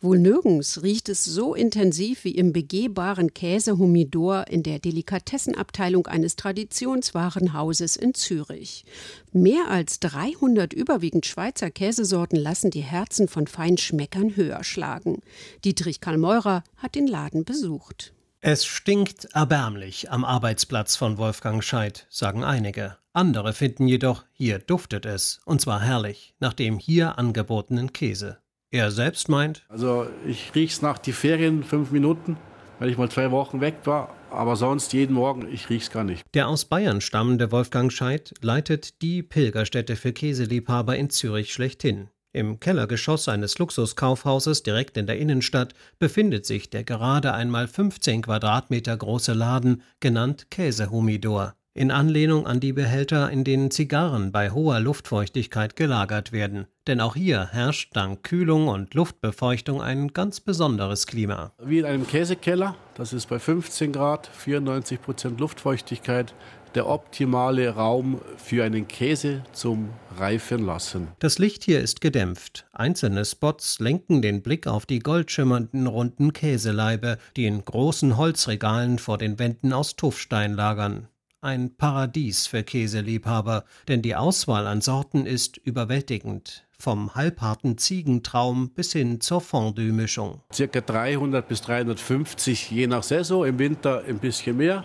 Wohl 0.00 0.18
nirgends 0.18 0.82
riecht 0.82 1.08
es 1.08 1.24
so 1.24 1.54
intensiv 1.54 2.24
wie 2.24 2.34
im 2.34 2.52
begehbaren 2.52 3.34
Käse 3.34 3.78
Humidor 3.78 4.46
in 4.48 4.62
der 4.62 4.78
Delikatessenabteilung 4.78 6.06
eines 6.06 6.36
Traditionswarenhauses 6.36 7.96
in 7.96 8.14
Zürich. 8.14 8.84
Mehr 9.32 9.68
als 9.68 10.00
300 10.00 10.72
überwiegend 10.72 11.26
Schweizer 11.26 11.70
Käsesorten 11.70 12.36
lassen 12.36 12.70
die 12.70 12.80
Herzen 12.80 13.28
von 13.28 13.46
Feinschmeckern 13.46 14.36
höher 14.36 14.64
schlagen. 14.64 15.20
Dietrich 15.64 16.00
Karl 16.00 16.18
Meurer 16.18 16.64
hat 16.76 16.94
den 16.94 17.06
Laden 17.06 17.44
besucht. 17.44 18.12
Es 18.42 18.64
stinkt 18.64 19.26
erbärmlich 19.34 20.10
am 20.10 20.24
Arbeitsplatz 20.24 20.96
von 20.96 21.18
Wolfgang 21.18 21.62
Scheid, 21.62 22.06
sagen 22.08 22.42
einige. 22.42 22.96
Andere 23.12 23.52
finden 23.52 23.86
jedoch, 23.86 24.24
hier 24.32 24.58
duftet 24.58 25.04
es, 25.04 25.42
und 25.44 25.60
zwar 25.60 25.82
herrlich, 25.82 26.34
nach 26.40 26.54
dem 26.54 26.78
hier 26.78 27.18
angebotenen 27.18 27.92
Käse. 27.92 28.38
Er 28.70 28.90
selbst 28.92 29.28
meint, 29.28 29.66
also 29.68 30.06
ich 30.26 30.54
riech's 30.54 30.80
nach 30.80 30.96
die 30.96 31.12
Ferien 31.12 31.64
fünf 31.64 31.90
Minuten, 31.90 32.38
weil 32.78 32.88
ich 32.88 32.96
mal 32.96 33.10
zwei 33.10 33.30
Wochen 33.30 33.60
weg 33.60 33.74
war, 33.84 34.14
aber 34.30 34.56
sonst 34.56 34.94
jeden 34.94 35.12
Morgen, 35.12 35.46
ich 35.52 35.68
riech's 35.68 35.90
gar 35.90 36.04
nicht. 36.04 36.24
Der 36.32 36.48
aus 36.48 36.64
Bayern 36.64 37.02
stammende 37.02 37.52
Wolfgang 37.52 37.92
Scheid 37.92 38.32
leitet 38.40 39.02
die 39.02 39.22
Pilgerstätte 39.22 39.96
für 39.96 40.14
Käseliebhaber 40.14 40.96
in 40.96 41.10
Zürich 41.10 41.52
schlechthin. 41.52 42.08
Im 42.32 42.60
Kellergeschoss 42.60 43.28
eines 43.28 43.58
Luxuskaufhauses 43.58 44.62
direkt 44.62 44.96
in 44.96 45.08
der 45.08 45.18
Innenstadt 45.18 45.74
befindet 45.98 46.46
sich 46.46 46.70
der 46.70 46.84
gerade 46.84 47.34
einmal 47.34 47.66
15 47.66 48.22
Quadratmeter 48.22 48.96
große 48.96 49.32
Laden, 49.32 49.82
genannt 49.98 50.46
Käsehumidor, 50.48 51.56
in 51.74 51.90
Anlehnung 51.90 52.46
an 52.46 52.60
die 52.60 52.72
Behälter, 52.72 53.30
in 53.30 53.42
denen 53.42 53.72
Zigarren 53.72 54.30
bei 54.30 54.50
hoher 54.50 54.78
Luftfeuchtigkeit 54.78 55.74
gelagert 55.74 56.30
werden. 56.30 56.68
Denn 56.86 57.00
auch 57.00 57.16
hier 57.16 57.48
herrscht 57.50 57.96
dank 57.96 58.22
Kühlung 58.22 58.68
und 58.68 58.94
Luftbefeuchtung 58.94 59.82
ein 59.82 60.12
ganz 60.12 60.38
besonderes 60.38 61.08
Klima. 61.08 61.52
Wie 61.60 61.80
in 61.80 61.84
einem 61.84 62.06
Käsekeller, 62.06 62.76
das 62.94 63.12
ist 63.12 63.28
bei 63.28 63.40
15 63.40 63.92
Grad, 63.92 64.28
94 64.28 65.02
Prozent 65.02 65.40
Luftfeuchtigkeit 65.40 66.32
der 66.74 66.88
optimale 66.88 67.70
Raum 67.70 68.20
für 68.36 68.64
einen 68.64 68.88
Käse 68.88 69.42
zum 69.52 69.90
Reifen 70.18 70.64
lassen. 70.64 71.08
Das 71.18 71.38
Licht 71.38 71.64
hier 71.64 71.80
ist 71.80 72.00
gedämpft. 72.00 72.66
Einzelne 72.72 73.24
Spots 73.24 73.80
lenken 73.80 74.22
den 74.22 74.42
Blick 74.42 74.66
auf 74.66 74.86
die 74.86 75.00
goldschimmernden 75.00 75.86
runden 75.86 76.32
Käseleibe, 76.32 77.18
die 77.36 77.46
in 77.46 77.64
großen 77.64 78.16
Holzregalen 78.16 78.98
vor 78.98 79.18
den 79.18 79.38
Wänden 79.38 79.72
aus 79.72 79.96
Tuffstein 79.96 80.54
lagern. 80.54 81.08
Ein 81.42 81.74
Paradies 81.74 82.46
für 82.46 82.62
Käseliebhaber, 82.62 83.64
denn 83.88 84.02
die 84.02 84.14
Auswahl 84.14 84.66
an 84.66 84.82
Sorten 84.82 85.24
ist 85.24 85.56
überwältigend 85.56 86.66
vom 86.80 87.14
halbharten 87.14 87.78
Ziegentraum 87.78 88.70
bis 88.70 88.92
hin 88.92 89.20
zur 89.20 89.40
Fondue-Mischung. 89.40 90.40
Circa 90.52 90.80
300 90.80 91.46
bis 91.46 91.60
350 91.62 92.70
je 92.70 92.86
nach 92.86 93.02
Saison, 93.02 93.46
im 93.46 93.58
Winter 93.58 94.02
ein 94.08 94.18
bisschen 94.18 94.56
mehr 94.56 94.84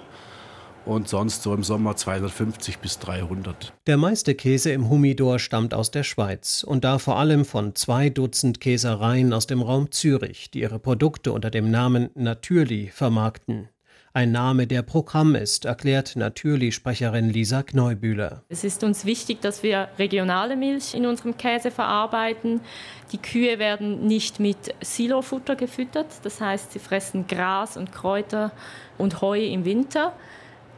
und 0.86 1.08
sonst 1.08 1.44
so 1.44 1.54
im 1.54 1.64
Sommer 1.64 1.96
250 1.96 2.80
bis 2.80 3.00
300. 3.00 3.74
Der 3.88 3.98
meiste 3.98 4.36
Käse 4.36 4.72
im 4.72 4.90
Humidor 4.90 5.40
stammt 5.40 5.74
aus 5.74 5.92
der 5.92 6.04
Schweiz 6.04 6.64
und 6.64 6.84
da 6.84 7.00
vor 7.00 7.18
allem 7.18 7.46
von 7.46 7.76
zwei 7.76 8.10
Dutzend 8.10 8.60
Käsereien 8.60 9.34
aus 9.34 9.48
dem 9.48 9.62
Raum 9.62 9.92
Zürich, 9.92 10.52
die 10.52 10.62
ihre 10.62 10.80
Produkte 10.80 11.32
unter 11.32 11.50
dem 11.50 11.72
Namen 11.72 12.10
Natürlich 12.16 12.94
vermarkten. 12.94 13.70
Ein 14.16 14.32
Name, 14.32 14.66
der 14.66 14.82
Programm 14.82 15.36
ist, 15.36 15.66
erklärt 15.66 16.16
Natürlich-Sprecherin 16.16 17.30
Lisa 17.30 17.64
Kneubühler. 17.64 18.44
Es 18.48 18.64
ist 18.64 18.86
uns 18.86 19.04
wichtig, 19.04 19.42
dass 19.42 19.62
wir 19.62 19.90
regionale 20.00 20.56
Milch 20.56 20.94
in 20.94 21.06
unserem 21.06 21.36
Käse 21.36 21.70
verarbeiten. 21.70 22.62
Die 23.12 23.18
Kühe 23.18 23.60
werden 23.60 24.08
nicht 24.08 24.40
mit 24.40 24.74
Silofutter 24.80 25.58
gefüttert, 25.58 26.08
das 26.24 26.40
heißt, 26.40 26.72
sie 26.72 26.80
fressen 26.80 27.28
Gras 27.28 27.76
und 27.76 27.92
Kräuter 27.92 28.54
und 28.98 29.20
Heu 29.20 29.44
im 29.46 29.66
Winter. 29.66 30.14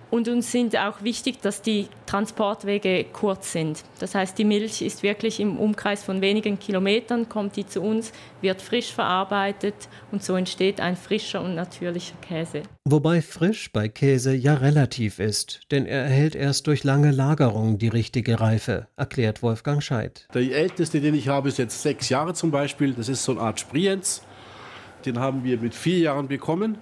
Und 0.09 0.27
uns 0.29 0.51
sind 0.51 0.77
auch 0.77 1.03
wichtig, 1.03 1.41
dass 1.41 1.61
die 1.61 1.87
Transportwege 2.05 3.05
kurz 3.11 3.51
sind. 3.51 3.83
Das 3.99 4.15
heißt, 4.15 4.37
die 4.37 4.45
Milch 4.45 4.81
ist 4.81 5.03
wirklich 5.03 5.39
im 5.39 5.57
Umkreis 5.57 6.03
von 6.03 6.21
wenigen 6.21 6.57
Kilometern, 6.59 7.27
kommt 7.27 7.57
die 7.57 7.65
zu 7.65 7.81
uns, 7.81 8.13
wird 8.41 8.61
frisch 8.61 8.93
verarbeitet 8.93 9.75
und 10.11 10.23
so 10.23 10.35
entsteht 10.35 10.79
ein 10.79 10.95
frischer 10.95 11.41
und 11.41 11.55
natürlicher 11.55 12.15
Käse. 12.21 12.63
Wobei 12.85 13.21
frisch 13.21 13.71
bei 13.73 13.89
Käse 13.89 14.33
ja 14.33 14.53
relativ 14.53 15.19
ist, 15.19 15.61
denn 15.71 15.85
er 15.85 16.03
erhält 16.03 16.35
erst 16.35 16.67
durch 16.67 16.85
lange 16.85 17.11
Lagerung 17.11 17.77
die 17.77 17.89
richtige 17.89 18.39
Reife, 18.39 18.87
erklärt 18.95 19.43
Wolfgang 19.43 19.83
Scheid. 19.83 20.25
Der 20.33 20.41
älteste, 20.41 21.01
den 21.01 21.15
ich 21.15 21.27
habe, 21.27 21.49
ist 21.49 21.57
jetzt 21.57 21.81
sechs 21.81 22.07
Jahre 22.07 22.33
zum 22.33 22.51
Beispiel. 22.51 22.93
Das 22.93 23.09
ist 23.09 23.23
so 23.25 23.33
eine 23.33 23.41
Art 23.41 23.59
Sprienz. 23.59 24.21
Den 25.05 25.19
haben 25.19 25.43
wir 25.43 25.57
mit 25.57 25.75
vier 25.75 25.99
Jahren 25.99 26.27
bekommen. 26.27 26.77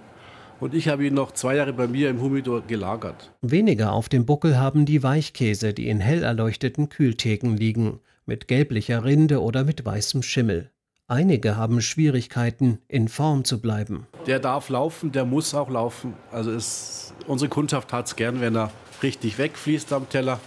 Und 0.58 0.74
ich 0.74 0.88
habe 0.88 1.06
ihn 1.06 1.14
noch 1.14 1.32
zwei 1.32 1.56
Jahre 1.56 1.72
bei 1.72 1.86
mir 1.86 2.08
im 2.08 2.20
Humidor 2.20 2.62
gelagert. 2.62 3.32
Weniger 3.42 3.92
auf 3.92 4.08
dem 4.08 4.24
Buckel 4.24 4.58
haben 4.58 4.86
die 4.86 5.02
Weichkäse, 5.02 5.74
die 5.74 5.88
in 5.88 6.00
hell 6.00 6.22
erleuchteten 6.22 6.88
Kühltheken 6.88 7.56
liegen, 7.56 8.00
mit 8.24 8.48
gelblicher 8.48 9.04
Rinde 9.04 9.42
oder 9.42 9.64
mit 9.64 9.84
weißem 9.84 10.22
Schimmel. 10.22 10.70
Einige 11.08 11.56
haben 11.56 11.80
Schwierigkeiten, 11.80 12.78
in 12.88 13.06
Form 13.06 13.44
zu 13.44 13.60
bleiben. 13.60 14.08
Der 14.26 14.40
darf 14.40 14.70
laufen, 14.70 15.12
der 15.12 15.24
muss 15.24 15.54
auch 15.54 15.70
laufen. 15.70 16.14
Also 16.32 16.50
es, 16.50 17.14
unsere 17.28 17.48
Kundschaft 17.48 17.92
hat 17.92 18.06
es 18.06 18.16
gern, 18.16 18.40
wenn 18.40 18.56
er 18.56 18.72
richtig 19.02 19.38
wegfließt 19.38 19.92
am 19.92 20.08
Teller. 20.08 20.40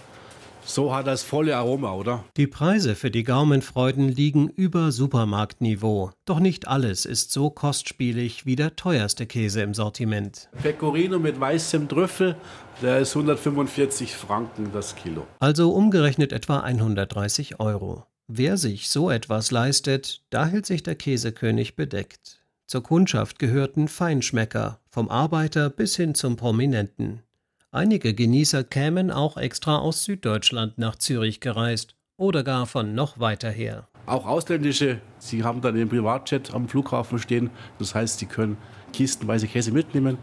So 0.64 0.94
hat 0.94 1.06
das 1.06 1.22
volle 1.22 1.56
Aroma, 1.56 1.94
oder? 1.94 2.24
Die 2.36 2.46
Preise 2.46 2.94
für 2.94 3.10
die 3.10 3.24
Gaumenfreuden 3.24 4.08
liegen 4.08 4.48
über 4.48 4.92
Supermarktniveau. 4.92 6.12
Doch 6.24 6.40
nicht 6.40 6.68
alles 6.68 7.06
ist 7.06 7.32
so 7.32 7.50
kostspielig 7.50 8.46
wie 8.46 8.56
der 8.56 8.76
teuerste 8.76 9.26
Käse 9.26 9.62
im 9.62 9.74
Sortiment. 9.74 10.48
Pecorino 10.62 11.18
mit 11.18 11.40
weißem 11.40 11.88
Trüffel, 11.88 12.36
der 12.82 12.98
ist 12.98 13.16
145 13.16 14.14
Franken 14.14 14.70
das 14.72 14.96
Kilo. 14.96 15.26
Also 15.38 15.72
umgerechnet 15.72 16.32
etwa 16.32 16.60
130 16.60 17.60
Euro. 17.60 18.04
Wer 18.28 18.56
sich 18.56 18.90
so 18.90 19.10
etwas 19.10 19.50
leistet, 19.50 20.22
da 20.30 20.46
hält 20.46 20.66
sich 20.66 20.82
der 20.84 20.94
Käsekönig 20.94 21.74
bedeckt. 21.74 22.40
Zur 22.66 22.84
Kundschaft 22.84 23.40
gehörten 23.40 23.88
Feinschmecker, 23.88 24.78
vom 24.88 25.08
Arbeiter 25.08 25.70
bis 25.70 25.96
hin 25.96 26.14
zum 26.14 26.36
Prominenten. 26.36 27.24
Einige 27.72 28.14
Genießer 28.14 28.64
kämen 28.64 29.12
auch 29.12 29.36
extra 29.36 29.78
aus 29.78 30.02
Süddeutschland 30.02 30.76
nach 30.78 30.96
Zürich 30.96 31.38
gereist 31.38 31.94
oder 32.16 32.42
gar 32.42 32.66
von 32.66 32.96
noch 32.96 33.20
weiter 33.20 33.48
her. 33.48 33.86
Auch 34.06 34.26
ausländische, 34.26 35.00
sie 35.18 35.44
haben 35.44 35.60
dann 35.60 35.76
den 35.76 35.88
Privatjet 35.88 36.52
am 36.52 36.68
Flughafen 36.68 37.20
stehen. 37.20 37.48
Das 37.78 37.94
heißt, 37.94 38.18
sie 38.18 38.26
können 38.26 38.56
kistenweise 38.92 39.46
Käse 39.46 39.70
mitnehmen. 39.70 40.18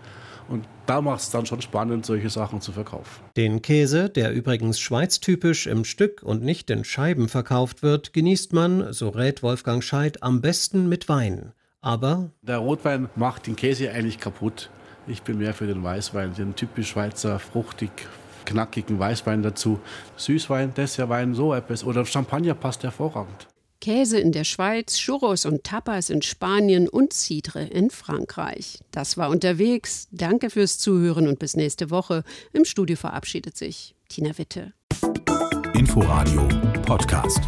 Und 0.50 0.66
da 0.88 1.00
macht 1.00 1.22
es 1.22 1.30
dann 1.30 1.46
schon 1.46 1.62
spannend, 1.62 2.06
solche 2.06 2.30
Sachen 2.30 2.60
zu 2.60 2.74
verkaufen. 2.74 3.24
Den 3.38 3.62
Käse, 3.62 4.10
der 4.10 4.34
übrigens 4.34 4.78
schweiztypisch 4.82 5.68
im 5.68 5.86
Stück 5.86 6.24
und 6.24 6.44
nicht 6.44 6.70
in 6.70 6.84
Scheiben 6.84 7.30
verkauft 7.30 7.82
wird, 7.82 8.12
genießt 8.12 8.52
man, 8.52 8.92
so 8.92 9.08
rät 9.08 9.42
Wolfgang 9.42 9.82
Scheid, 9.82 10.22
am 10.22 10.42
besten 10.42 10.90
mit 10.90 11.08
Wein. 11.08 11.54
Aber 11.80 12.32
der 12.42 12.58
Rotwein 12.58 13.08
macht 13.16 13.48
den 13.48 13.56
Käse 13.56 13.90
eigentlich 13.90 14.20
kaputt. 14.20 14.70
Ich 15.08 15.22
bin 15.24 15.38
mehr 15.38 15.54
für 15.54 15.68
den 15.68 15.84
Weißwein, 15.84 16.34
den 16.34 16.56
typisch 16.56 16.90
Schweizer, 16.90 17.40
fruchtig, 17.40 17.92
knackigen 18.46 19.00
Weißwein 19.00 19.42
dazu. 19.42 19.80
Süßwein, 20.18 20.74
Dessertwein, 20.74 21.34
so 21.34 21.54
etwas. 21.54 21.84
Oder 21.84 22.06
Champagner 22.06 22.56
passt 22.56 22.84
hervorragend. 22.84 23.48
Käse 23.80 24.20
in 24.20 24.32
der 24.32 24.44
Schweiz, 24.44 24.98
Churros 24.98 25.46
und 25.46 25.64
Tapas 25.64 26.10
in 26.10 26.22
Spanien 26.22 26.90
und 26.90 27.14
Cidre 27.14 27.64
in 27.64 27.90
Frankreich. 27.90 28.80
Das 28.92 29.18
war 29.18 29.30
unterwegs. 29.30 30.08
Danke 30.12 30.50
fürs 30.50 30.80
Zuhören 30.80 31.28
und 31.28 31.40
bis 31.40 31.56
nächste 31.56 31.90
Woche. 31.90 32.24
Im 32.54 32.66
Studio 32.66 32.98
verabschiedet 32.98 33.56
sich 33.56 33.96
Tina 34.10 34.38
Witte. 34.38 34.74
Inforadio 35.74 36.48
Podcast. 36.86 37.42